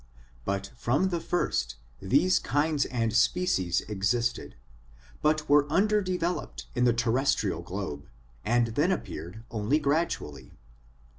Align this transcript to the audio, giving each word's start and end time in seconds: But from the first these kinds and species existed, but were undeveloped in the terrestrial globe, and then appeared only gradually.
But 0.45 0.71
from 0.75 1.09
the 1.09 1.19
first 1.19 1.75
these 2.01 2.39
kinds 2.39 2.85
and 2.85 3.15
species 3.15 3.81
existed, 3.81 4.55
but 5.21 5.47
were 5.47 5.71
undeveloped 5.71 6.65
in 6.73 6.85
the 6.85 6.91
terrestrial 6.93 7.61
globe, 7.61 8.07
and 8.43 8.69
then 8.69 8.91
appeared 8.91 9.43
only 9.51 9.77
gradually. 9.77 10.53